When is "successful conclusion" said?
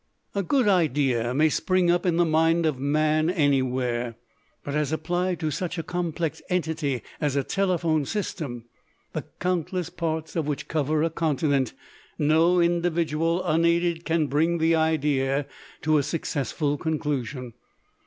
16.01-17.53